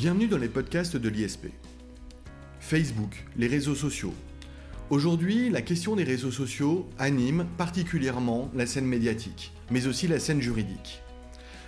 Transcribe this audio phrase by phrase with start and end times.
[0.00, 1.48] Bienvenue dans les podcasts de l'ISP.
[2.58, 4.14] Facebook, les réseaux sociaux.
[4.88, 10.40] Aujourd'hui, la question des réseaux sociaux anime particulièrement la scène médiatique, mais aussi la scène
[10.40, 11.02] juridique.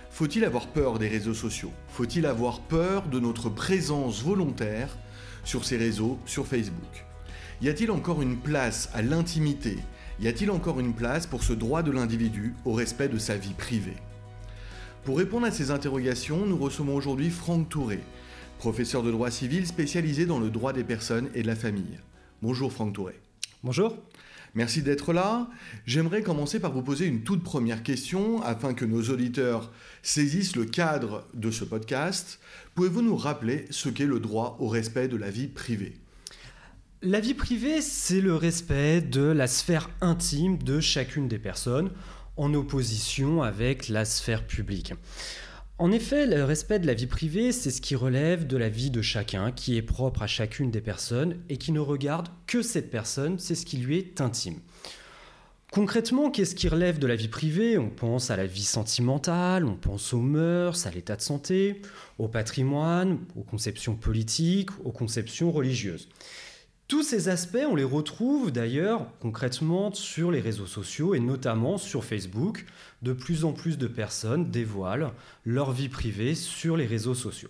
[0.09, 1.71] Faut-il avoir peur des réseaux sociaux?
[1.89, 4.97] Faut-il avoir peur de notre présence volontaire
[5.43, 7.05] sur ces réseaux, sur Facebook?
[7.61, 9.77] Y a-t-il encore une place à l'intimité?
[10.19, 13.53] Y a-t-il encore une place pour ce droit de l'individu au respect de sa vie
[13.53, 13.97] privée?
[15.03, 17.99] Pour répondre à ces interrogations, nous recevons aujourd'hui Franck Touré,
[18.63, 21.99] professeur de droit civil spécialisé dans le droit des personnes et de la famille.
[22.41, 23.19] Bonjour Franck Touré.
[23.61, 23.97] Bonjour.
[24.55, 25.49] Merci d'être là.
[25.85, 29.69] J'aimerais commencer par vous poser une toute première question afin que nos auditeurs
[30.01, 32.39] saisissent le cadre de ce podcast.
[32.73, 35.97] Pouvez-vous nous rappeler ce qu'est le droit au respect de la vie privée?
[37.01, 41.91] La vie privée, c'est le respect de la sphère intime de chacune des personnes
[42.37, 44.93] en opposition avec la sphère publique.
[45.83, 48.89] En effet, le respect de la vie privée, c'est ce qui relève de la vie
[48.89, 52.89] de chacun, qui est propre à chacune des personnes et qui ne regarde que cette
[52.89, 54.61] personne, c'est ce qui lui est intime.
[55.73, 57.77] Concrètement, qu'est-ce qui relève de la vie privée?
[57.77, 61.81] On pense à la vie sentimentale, on pense aux mœurs, à l'état de santé,
[62.17, 66.07] au patrimoine, aux conceptions politiques, aux conceptions religieuses.
[66.87, 72.03] Tous ces aspects, on les retrouve d'ailleurs concrètement sur les réseaux sociaux et notamment sur
[72.03, 72.65] Facebook.
[73.01, 75.11] De plus en plus de personnes dévoilent
[75.45, 77.49] leur vie privée sur les réseaux sociaux.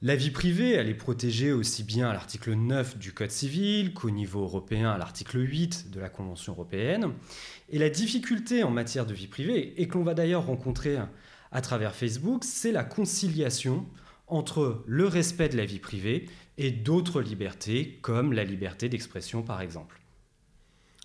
[0.00, 4.10] La vie privée, elle est protégée aussi bien à l'article 9 du Code civil qu'au
[4.10, 7.14] niveau européen à l'article 8 de la Convention européenne.
[7.70, 10.98] Et la difficulté en matière de vie privée, et que l'on va d'ailleurs rencontrer
[11.50, 13.86] à travers Facebook, c'est la conciliation
[14.28, 16.26] entre le respect de la vie privée
[16.56, 20.00] et d'autres libertés, comme la liberté d'expression par exemple.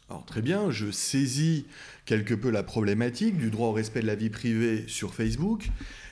[0.09, 1.65] Alors très bien, je saisis
[2.05, 5.69] quelque peu la problématique du droit au respect de la vie privée sur Facebook,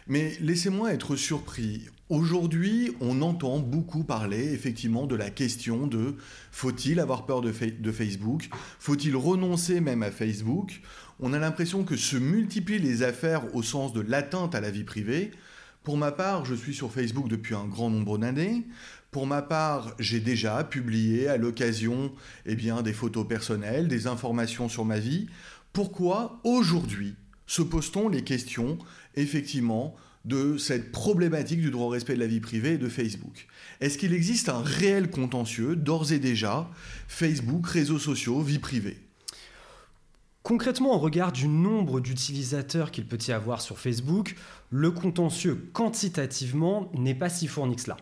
[0.08, 1.88] mais laissez-moi être surpris.
[2.10, 6.16] Aujourd'hui, on entend beaucoup parler effectivement de la question de
[6.52, 8.50] faut-il avoir peur de, de Facebook?
[8.80, 10.82] Faut-il renoncer même à Facebook?
[11.20, 14.84] On a l'impression que se multiplient les affaires au sens de l'atteinte à la vie
[14.84, 15.32] privée.
[15.84, 18.68] Pour ma part, je suis sur Facebook depuis un grand nombre d'années.
[19.10, 22.14] Pour ma part, j'ai déjà publié à l'occasion
[22.46, 25.28] eh des photos personnelles, des informations sur ma vie.
[25.74, 27.16] Pourquoi aujourd'hui
[27.48, 28.78] se pose-t-on les questions,
[29.16, 33.48] effectivement, de cette problématique du droit au respect de la vie privée et de Facebook?
[33.80, 36.70] Est-ce qu'il existe un réel contentieux, d'ores et déjà,
[37.08, 39.00] Facebook, réseaux sociaux, vie privée?
[40.44, 44.36] Concrètement, au regard du nombre d'utilisateurs qu'il peut y avoir sur Facebook,
[44.72, 47.98] le contentieux quantitativement n'est pas si fourni que cela.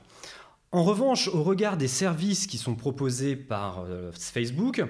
[0.72, 4.84] En revanche, au regard des services qui sont proposés par euh, Facebook,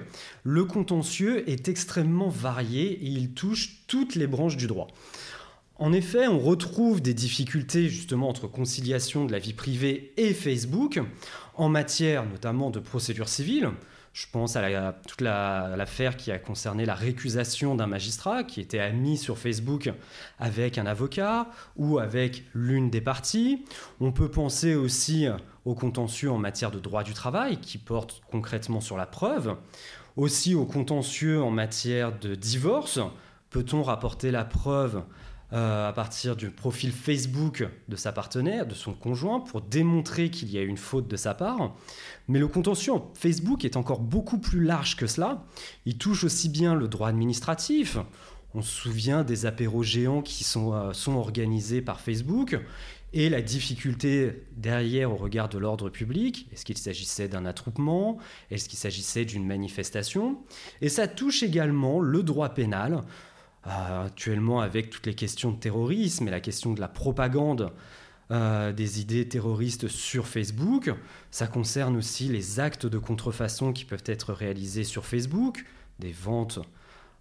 [0.44, 4.88] le contentieux est extrêmement varié et il touche toutes les branches du droit.
[5.76, 11.00] En effet, on retrouve des difficultés justement entre conciliation de la vie privée et Facebook
[11.54, 13.70] en matière notamment de procédure civile.
[14.12, 19.16] Je pense à, toute l'affaire qui a concerné la récusation d'un magistrat qui était admis
[19.16, 19.90] sur Facebook
[20.40, 23.64] avec un avocat ou avec l'une des parties.
[24.00, 25.28] On peut penser aussi
[25.64, 29.56] au contentieux en matière de droit du travail qui porte concrètement sur la preuve.
[30.16, 32.98] Aussi au contentieux en matière de divorce.
[33.50, 35.02] Peut-on rapporter la preuve
[35.52, 40.50] euh, à partir du profil Facebook de sa partenaire, de son conjoint, pour démontrer qu'il
[40.50, 41.74] y a une faute de sa part.
[42.28, 45.44] Mais le contentieux Facebook est encore beaucoup plus large que cela.
[45.86, 47.98] Il touche aussi bien le droit administratif.
[48.54, 52.56] On se souvient des apéros géants qui sont, euh, sont organisés par Facebook
[53.12, 56.48] et la difficulté derrière au regard de l'ordre public.
[56.52, 58.18] Est-ce qu'il s'agissait d'un attroupement?
[58.50, 60.38] Est-ce qu'il s'agissait d'une manifestation?
[60.80, 63.02] Et ça touche également le droit pénal
[63.64, 67.72] actuellement avec toutes les questions de terrorisme et la question de la propagande
[68.30, 70.92] euh, des idées terroristes sur Facebook.
[71.30, 75.64] Ça concerne aussi les actes de contrefaçon qui peuvent être réalisés sur Facebook,
[75.98, 76.60] des ventes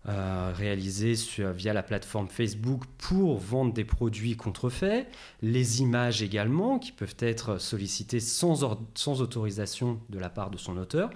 [0.07, 1.15] euh, réalisées
[1.55, 5.07] via la plateforme Facebook pour vendre des produits contrefaits,
[5.41, 11.09] les images également qui peuvent être sollicitées sans autorisation de la part de son auteur.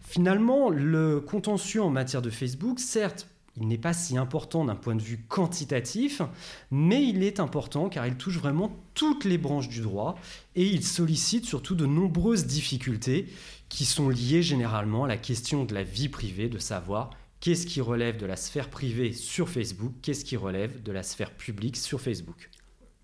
[0.00, 3.28] Finalement, le contentieux en matière de Facebook, certes,
[3.60, 6.22] il n'est pas si important d'un point de vue quantitatif,
[6.70, 10.18] mais il est important car il touche vraiment toutes les branches du droit
[10.56, 13.28] et il sollicite surtout de nombreuses difficultés
[13.68, 17.10] qui sont liées généralement à la question de la vie privée, de savoir
[17.40, 21.32] qu'est-ce qui relève de la sphère privée sur Facebook, qu'est-ce qui relève de la sphère
[21.32, 22.50] publique sur Facebook.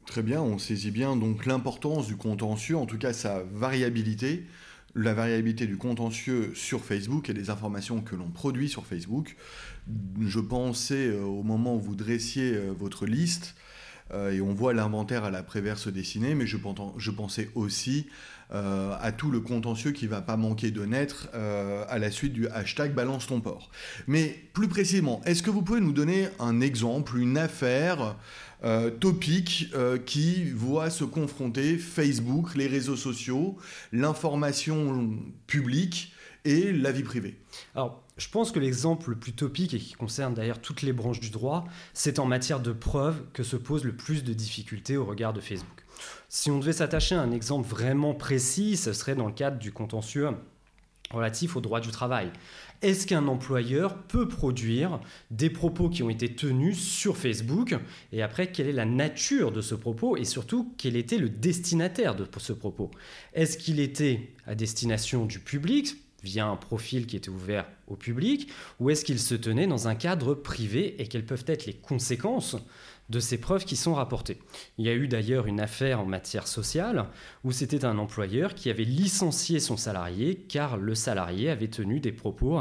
[0.06, 4.47] Très bien, on saisit bien donc l'importance du contentieux, en tout cas sa variabilité
[4.96, 9.37] la variabilité du contentieux sur Facebook et des informations que l'on produit sur Facebook.
[10.20, 13.54] Je pensais euh, au moment où vous dressiez euh, votre liste
[14.31, 16.58] et on voit l'inventaire à la Prévert se dessiner, mais je,
[16.96, 18.06] je pensais aussi
[18.52, 22.94] à tout le contentieux qui va pas manquer de naître à la suite du hashtag
[22.94, 23.69] balance ton port.
[24.06, 28.14] Mais plus précisément, est-ce que vous pouvez nous donner un exemple, une affaire
[28.66, 33.56] euh, topique euh, qui voit se confronter Facebook, les réseaux sociaux,
[33.92, 35.16] l'information
[35.46, 36.12] publique
[36.44, 37.38] et la vie privée.
[37.76, 41.20] Alors, je pense que l'exemple le plus topique et qui concerne d'ailleurs toutes les branches
[41.20, 45.04] du droit, c'est en matière de preuves que se pose le plus de difficultés au
[45.04, 45.84] regard de Facebook.
[46.28, 49.70] Si on devait s'attacher à un exemple vraiment précis, ce serait dans le cadre du
[49.70, 50.28] contentieux
[51.11, 52.31] relatif au droit du travail.
[52.82, 55.00] Est-ce qu'un employeur peut produire
[55.31, 57.75] des propos qui ont été tenus sur Facebook
[58.12, 62.14] Et après, quelle est la nature de ce propos Et surtout, quel était le destinataire
[62.14, 62.91] de ce propos
[63.35, 68.50] Est-ce qu'il était à destination du public via un profil qui était ouvert au public,
[68.81, 72.56] ou est-ce qu'il se tenait dans un cadre privé et quelles peuvent être les conséquences
[73.08, 74.38] de ces preuves qui sont rapportées.
[74.79, 77.06] Il y a eu d'ailleurs une affaire en matière sociale
[77.44, 82.12] où c'était un employeur qui avait licencié son salarié car le salarié avait tenu des
[82.12, 82.61] propos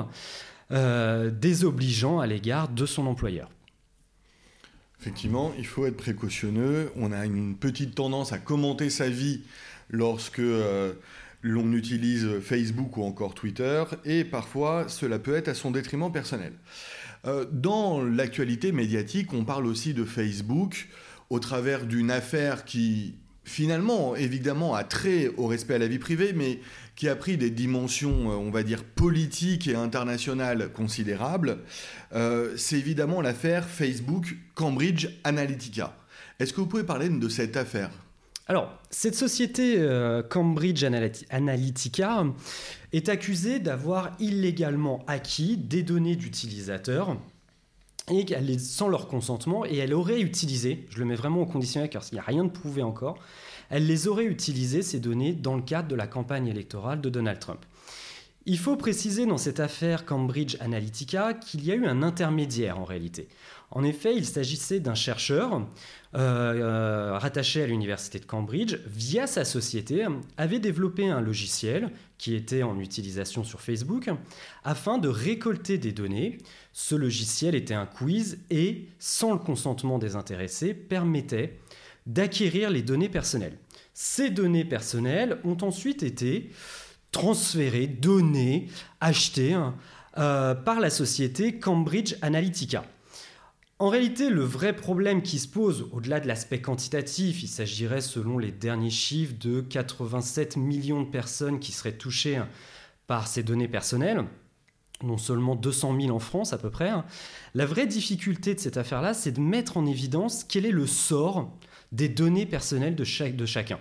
[0.71, 3.49] euh, désobligeants à l'égard de son employeur.
[4.99, 6.91] Effectivement, il faut être précautionneux.
[6.95, 9.41] On a une petite tendance à commenter sa vie
[9.91, 10.93] lorsque euh,
[11.41, 16.53] l'on utilise Facebook ou encore Twitter, et parfois cela peut être à son détriment personnel.
[17.25, 20.87] Euh, dans l'actualité médiatique, on parle aussi de Facebook
[21.29, 26.33] au travers d'une affaire qui finalement, évidemment, a trait au respect à la vie privée,
[26.33, 26.59] mais
[26.95, 31.59] qui a pris des dimensions, euh, on va dire, politiques et internationales considérables.
[32.13, 35.95] Euh, c'est évidemment l'affaire Facebook Cambridge Analytica.
[36.39, 37.91] Est-ce que vous pouvez parler de cette affaire?
[38.47, 39.83] Alors, cette société
[40.29, 40.83] Cambridge
[41.31, 42.25] Analytica
[42.93, 47.17] est accusée d'avoir illégalement acquis des données d'utilisateurs
[48.59, 52.15] sans leur consentement, et elle aurait utilisé, je le mets vraiment au conditionnel car il
[52.15, 53.17] n'y a rien de prouvé encore,
[53.69, 57.39] elle les aurait utilisées, ces données, dans le cadre de la campagne électorale de Donald
[57.39, 57.65] Trump.
[58.45, 62.83] Il faut préciser dans cette affaire Cambridge Analytica qu'il y a eu un intermédiaire en
[62.83, 63.27] réalité.
[63.75, 65.67] En effet, il s'agissait d'un chercheur
[66.15, 70.05] euh, euh, rattaché à l'université de Cambridge, via sa société,
[70.37, 74.09] avait développé un logiciel qui était en utilisation sur Facebook
[74.63, 76.37] afin de récolter des données.
[76.71, 81.59] Ce logiciel était un quiz et, sans le consentement des intéressés, permettait
[82.05, 83.57] d'acquérir les données personnelles.
[83.93, 86.49] Ces données personnelles ont ensuite été
[87.11, 88.67] transférées, données,
[89.01, 89.57] achetées
[90.17, 92.85] euh, par la société Cambridge Analytica.
[93.77, 98.37] En réalité, le vrai problème qui se pose, au-delà de l'aspect quantitatif, il s'agirait, selon
[98.37, 102.41] les derniers chiffres, de 87 millions de personnes qui seraient touchées
[103.05, 104.23] par ces données personnelles,
[105.03, 106.89] non seulement 200 000 en France à peu près.
[107.53, 111.51] La vraie difficulté de cette affaire-là, c'est de mettre en évidence quel est le sort
[111.91, 113.79] des données personnelles de, de chacun.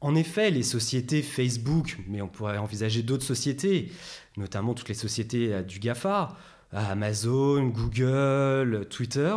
[0.00, 3.92] En effet, les sociétés Facebook, mais on pourrait envisager d'autres sociétés,
[4.36, 6.36] notamment toutes les sociétés euh, du GAFA,
[6.72, 9.36] Amazon, Google, Twitter,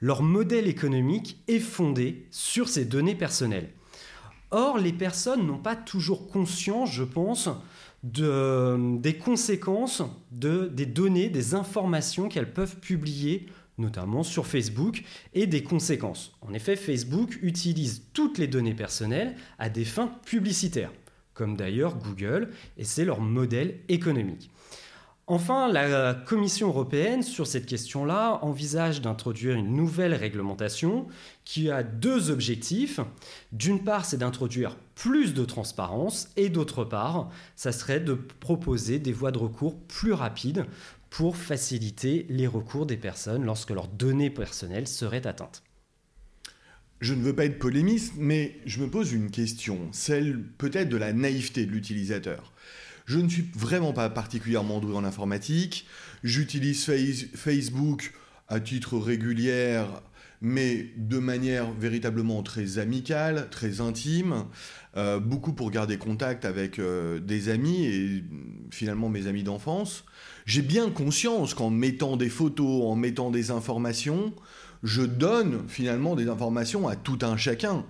[0.00, 3.70] leur modèle économique est fondé sur ces données personnelles.
[4.50, 7.48] Or, les personnes n'ont pas toujours conscience, je pense,
[8.02, 13.46] des conséquences de, des données, des informations qu'elles peuvent publier,
[13.78, 16.32] notamment sur Facebook, et des conséquences.
[16.40, 20.92] En effet, Facebook utilise toutes les données personnelles à des fins publicitaires,
[21.34, 24.50] comme d'ailleurs Google, et c'est leur modèle économique.
[25.32, 31.06] Enfin, la Commission européenne, sur cette question-là, envisage d'introduire une nouvelle réglementation
[31.44, 32.98] qui a deux objectifs.
[33.52, 39.12] D'une part, c'est d'introduire plus de transparence et d'autre part, ça serait de proposer des
[39.12, 40.64] voies de recours plus rapides
[41.10, 45.62] pour faciliter les recours des personnes lorsque leurs données personnelles seraient atteintes.
[47.00, 50.96] Je ne veux pas être polémiste, mais je me pose une question, celle peut-être de
[50.96, 52.52] la naïveté de l'utilisateur.
[53.10, 55.84] Je ne suis vraiment pas particulièrement doué en informatique.
[56.22, 56.84] J'utilise
[57.34, 58.12] Facebook
[58.46, 59.82] à titre régulier,
[60.40, 64.44] mais de manière véritablement très amicale, très intime.
[64.96, 68.24] Euh, beaucoup pour garder contact avec euh, des amis et
[68.70, 70.04] finalement mes amis d'enfance.
[70.46, 74.32] J'ai bien conscience qu'en mettant des photos, en mettant des informations,
[74.84, 77.84] je donne finalement des informations à tout un chacun.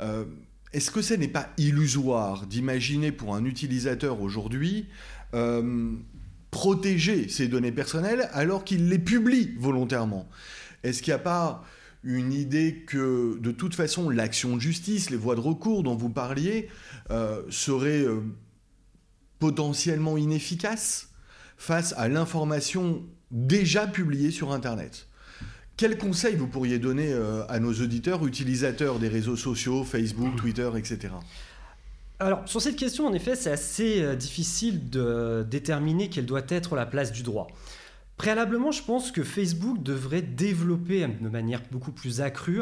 [0.00, 0.24] Euh,
[0.72, 4.86] est-ce que ce n'est pas illusoire d'imaginer pour un utilisateur aujourd'hui
[5.34, 5.92] euh,
[6.50, 10.28] protéger ses données personnelles alors qu'il les publie volontairement?
[10.82, 11.64] Est-ce qu'il n'y a pas
[12.04, 16.10] une idée que de toute façon l'action de justice, les voies de recours dont vous
[16.10, 16.68] parliez,
[17.10, 18.20] euh, seraient euh,
[19.38, 21.08] potentiellement inefficaces
[21.56, 25.07] face à l'information déjà publiée sur Internet?
[25.78, 30.68] Quels conseils vous pourriez donner euh, à nos auditeurs, utilisateurs des réseaux sociaux, Facebook, Twitter,
[30.76, 31.14] etc.
[32.18, 36.74] Alors, sur cette question, en effet, c'est assez euh, difficile de déterminer quelle doit être
[36.74, 37.46] la place du droit.
[38.16, 42.60] Préalablement, je pense que Facebook devrait développer de manière beaucoup plus accrue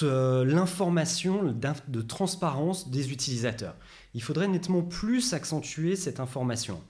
[0.00, 1.54] l'information
[1.88, 3.74] de transparence des utilisateurs.
[4.14, 6.80] Il faudrait nettement plus accentuer cette information.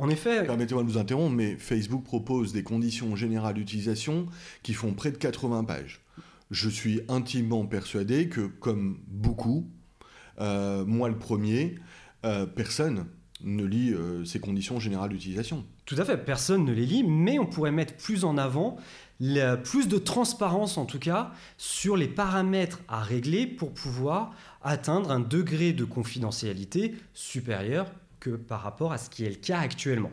[0.00, 0.44] En effet.
[0.46, 4.26] Permettez-moi de vous interrompre, mais Facebook propose des conditions générales d'utilisation
[4.62, 6.00] qui font près de 80 pages.
[6.50, 9.68] Je suis intimement persuadé que, comme beaucoup,
[10.40, 11.74] euh, moi le premier,
[12.24, 13.08] euh, personne
[13.44, 15.66] ne lit euh, ces conditions générales d'utilisation.
[15.84, 18.78] Tout à fait, personne ne les lit, mais on pourrait mettre plus en avant,
[19.64, 25.20] plus de transparence en tout cas, sur les paramètres à régler pour pouvoir atteindre un
[25.20, 30.10] degré de confidentialité supérieur que par rapport à ce qui est le cas actuellement.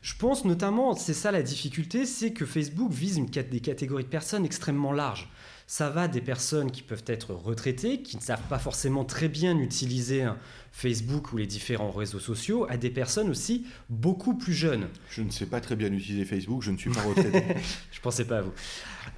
[0.00, 4.08] Je pense notamment, c'est ça la difficulté, c'est que Facebook vise une, des catégories de
[4.08, 5.28] personnes extrêmement larges.
[5.66, 9.58] Ça va des personnes qui peuvent être retraitées, qui ne savent pas forcément très bien
[9.58, 10.26] utiliser
[10.72, 14.88] Facebook ou les différents réseaux sociaux, à des personnes aussi beaucoup plus jeunes.
[15.10, 17.42] Je ne sais pas très bien utiliser Facebook, je ne suis pas retraité.
[17.92, 18.52] je ne pensais pas à vous.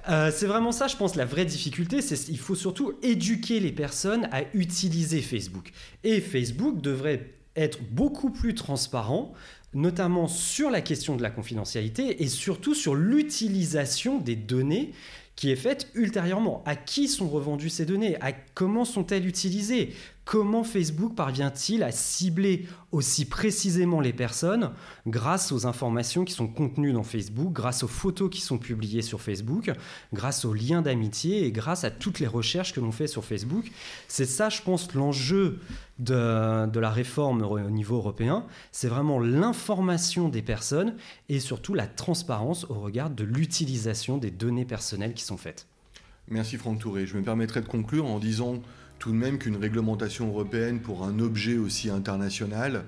[0.09, 3.71] Euh, c'est vraiment ça, je pense, la vraie difficulté, c'est qu'il faut surtout éduquer les
[3.71, 5.71] personnes à utiliser Facebook.
[6.03, 9.33] Et Facebook devrait être beaucoup plus transparent,
[9.73, 14.91] notamment sur la question de la confidentialité et surtout sur l'utilisation des données
[15.35, 16.61] qui est faite ultérieurement.
[16.65, 18.15] À qui sont revendues ces données?
[18.21, 19.93] À Comment sont-elles utilisées?
[20.23, 24.71] Comment Facebook parvient-il à cibler aussi précisément les personnes
[25.07, 29.19] grâce aux informations qui sont contenues dans Facebook, grâce aux photos qui sont publiées sur
[29.19, 29.71] Facebook,
[30.13, 33.71] grâce aux liens d'amitié et grâce à toutes les recherches que l'on fait sur Facebook?
[34.07, 35.59] C'est ça, je pense, l'enjeu
[35.97, 38.45] de, la réforme au niveau européen.
[38.71, 40.95] C'est vraiment l'information des personnes
[41.29, 45.67] et surtout la transparence au regard de l'utilisation des données personnelles qui sont faites.
[46.27, 47.07] Merci Franck Touré.
[47.07, 48.61] Je me permettrai de conclure en disant
[49.01, 52.85] tout de même qu'une réglementation européenne pour un objet aussi international,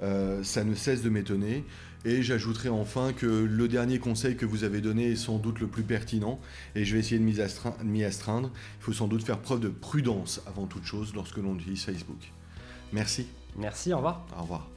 [0.00, 1.64] euh, ça ne cesse de m'étonner.
[2.04, 5.66] Et j'ajouterai enfin que le dernier conseil que vous avez donné est sans doute le
[5.66, 6.38] plus pertinent,
[6.76, 7.24] et je vais essayer de
[7.84, 8.50] m'y astreindre.
[8.80, 12.30] Il faut sans doute faire preuve de prudence avant toute chose lorsque l'on utilise Facebook.
[12.92, 13.26] Merci.
[13.56, 14.24] Merci, au revoir.
[14.38, 14.75] Au revoir.